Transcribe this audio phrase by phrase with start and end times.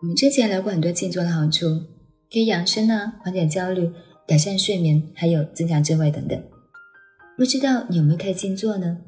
[0.00, 1.66] 我们之前聊过很多静坐的好处，
[2.32, 3.90] 可以养生啊，缓解焦虑，
[4.28, 6.40] 改善睡眠，还有增强智慧等等。
[7.36, 8.98] 不知道你有没有开静坐呢？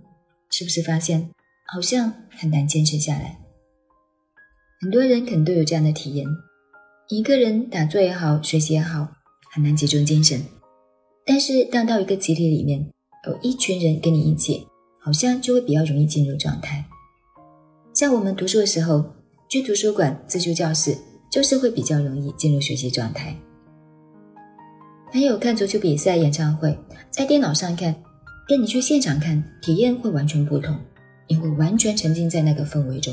[0.50, 1.30] 是不是发现
[1.72, 3.38] 好像很难坚持下来？
[4.80, 6.26] 很多人可能都有这样的体验：
[7.08, 9.12] 一个人打坐也好，学习也好，
[9.52, 10.42] 很难集中精神。
[11.24, 12.90] 但是当到一个集体里面，
[13.28, 14.66] 有一群人跟你一起，
[14.98, 16.84] 好像就会比较容易进入状态。
[17.94, 19.19] 像我们读书的时候。
[19.50, 20.96] 去图书馆、自修教室，
[21.28, 23.36] 就是会比较容易进入学习状态。
[25.10, 26.78] 还有看足球比赛、演唱会，
[27.10, 27.92] 在电脑上看，
[28.46, 30.78] 跟你去现场看，体验会完全不同，
[31.26, 33.12] 你会完全沉浸在那个氛围中。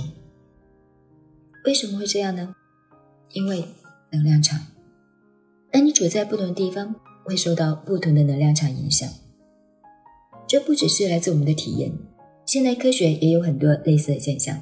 [1.65, 2.53] 为什么会这样呢？
[3.33, 3.65] 因为
[4.11, 4.59] 能量场。
[5.71, 6.93] 当你处在不同的地方，
[7.25, 9.09] 会受到不同的能量场影响。
[10.47, 11.91] 这不只是来自我们的体验，
[12.45, 14.61] 现代科学也有很多类似的现象。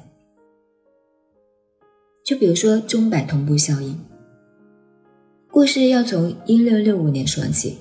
[2.26, 3.96] 就比如说钟摆同步效应，
[5.48, 7.78] 故事要从一六六五年说起。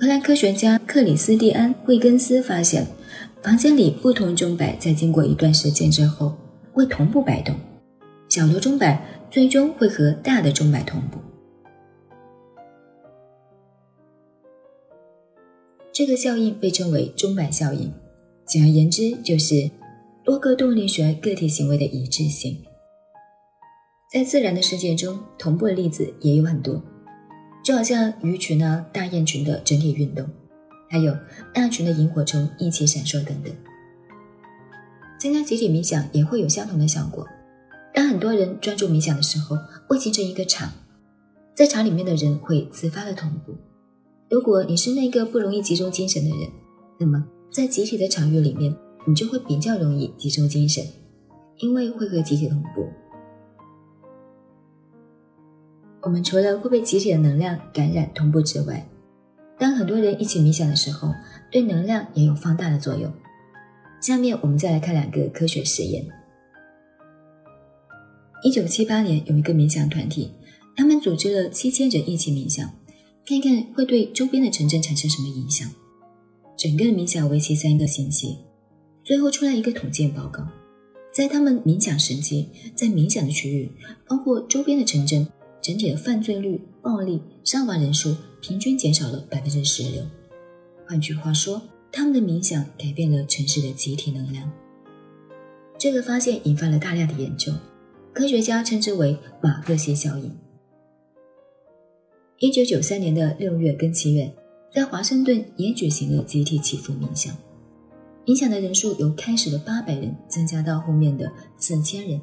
[0.00, 2.84] 荷兰科学家克里斯蒂安·惠根斯发现，
[3.40, 6.36] 房间里不同钟摆在经过一段时间之后
[6.72, 7.54] 会同步摆动，
[8.28, 11.20] 小的钟摆最终会和大的钟摆同步。
[15.92, 17.92] 这个效应被称为钟摆效应。
[18.44, 19.70] 简而言之，就是
[20.24, 22.60] 多个动力学个体行为的一致性。
[24.10, 26.82] 在自然的世界中，同步的例子也有很多，
[27.62, 30.26] 就好像鱼群啊、大雁群的整体运动，
[30.88, 31.14] 还有
[31.52, 33.52] 大群的萤火虫一起闪烁等等。
[35.20, 37.26] 参加集体冥想也会有相同的效果。
[37.92, 40.72] 当很多人专注冥想的时候，会形成一个场，
[41.54, 43.54] 在场里面的人会自发的同步。
[44.30, 46.48] 如果你是那个不容易集中精神的人，
[46.98, 48.74] 那么在集体的场域里面，
[49.06, 50.82] 你就会比较容易集中精神，
[51.58, 52.88] 因为会和集体同步。
[56.02, 58.88] 我们除了会被集体的能量感染同步之外，
[59.58, 61.12] 当很多人一起冥想的时候，
[61.50, 63.12] 对能量也有放大的作用。
[64.00, 66.06] 下面我们再来看两个科学实验。
[68.44, 70.30] 一九七八年，有一个冥想团体，
[70.76, 72.64] 他们组织了七千人一起冥想，
[73.26, 75.68] 看看会对周边的城镇产生什么影响。
[76.56, 78.38] 整个冥想为期三个星期，
[79.02, 80.46] 最后出来一个统计报告，
[81.12, 83.72] 在他们冥想时期，在冥想的区域，
[84.06, 85.26] 包括周边的城镇。
[85.60, 90.02] 整体的犯罪率、暴力、伤亡人数平均减少了百分之十六。
[90.86, 91.60] 换句话说，
[91.92, 94.50] 他们的冥想改变了城市的集体能量。
[95.76, 97.52] 这个发现引发了大量的研究，
[98.12, 100.34] 科学家称之为马克西效应。
[102.38, 104.32] 一九九三年的六月跟七月，
[104.72, 107.36] 在华盛顿也举行了集体祈福冥想，
[108.24, 112.20] 冥想的人数由开始的八百人增加到后面的四千人。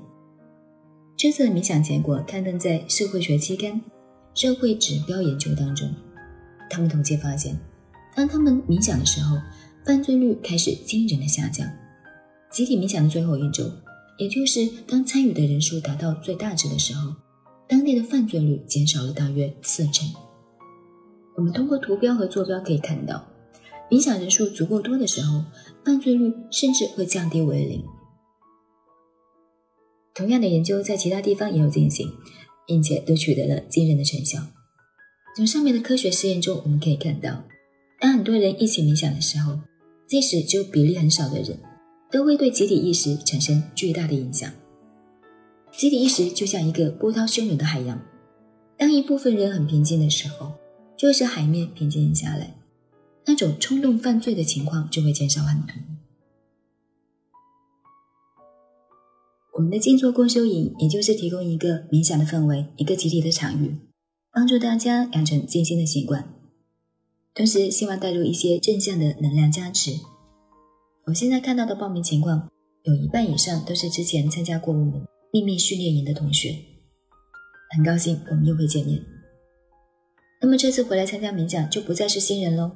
[1.17, 3.71] 这次的冥想结果刊登在社会学期刊
[4.33, 5.89] 《社会指标研究》当中。
[6.69, 7.57] 他们统计发现，
[8.13, 9.37] 当他们冥想的时候，
[9.85, 11.65] 犯罪率开始惊人的下降。
[12.51, 13.63] 集体冥想的最后一周，
[14.17, 17.15] 也就是当参与的人数达到最大值的时候，
[17.65, 20.05] 当地的犯罪率减少了大约四成。
[21.37, 23.25] 我们通过图标和坐标可以看到，
[23.89, 25.45] 冥想人数足够多的时候，
[25.85, 27.81] 犯罪率甚至会降低为零。
[30.15, 32.09] 同样的研究在其他地方也有进行，
[32.65, 34.39] 并且都取得了惊人的成效。
[35.35, 37.43] 从上面的科学实验中，我们可以看到，
[37.99, 39.59] 当很多人一起冥想的时候，
[40.07, 41.59] 即使只有比例很少的人，
[42.09, 44.49] 都会对集体意识产生巨大的影响。
[45.73, 48.01] 集体意识就像一个波涛汹涌的海洋，
[48.77, 50.53] 当一部分人很平静的时候，
[50.95, 52.55] 就会使海面平静下来，
[53.25, 55.75] 那种冲动犯罪的情况就会减少很多。
[59.57, 63.73] 我们的静坐共修营，也就是提供一个冥想的氛围，一个集体的场域，
[64.33, 66.27] 帮助大家养成静心的习惯，
[67.33, 69.91] 同时希望带入一些正向的能量加持。
[71.05, 72.49] 我现在看到的报名情况，
[72.83, 75.01] 有一半以上都是之前参加过我们
[75.31, 76.57] 秘密训练营的同学，
[77.73, 79.01] 很高兴我们又会见面。
[80.41, 82.71] 那么这次回来参加冥想，就不再是新人喽，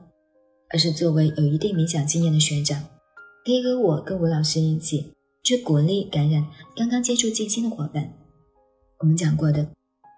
[0.69, 2.81] 而是作为有一定冥想经验的学长，
[3.43, 5.11] 可以和我跟吴老师一起。
[5.49, 8.13] 去鼓励感染刚刚接触静心的伙伴。
[8.99, 9.67] 我们讲过的，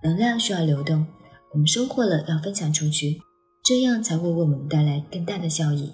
[0.04, 1.08] 能量需要流动，
[1.54, 3.22] 我们收获了要分享出去，
[3.64, 5.90] 这样才会为我们带来更大的效益。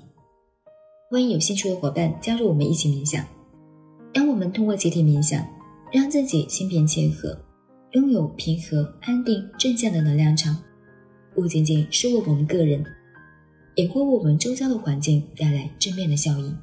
[1.12, 3.24] 欢迎有兴趣的伙伴加入我们一起冥想。
[4.12, 5.48] 当我们通过集体冥想，
[5.94, 7.40] 让自己心平气和，
[7.92, 10.57] 拥有平和、安定、正向的能量场，
[11.36, 12.83] 不仅仅是为我们个人，
[13.75, 16.57] 也会为我们周遭的环境带来正面的效应。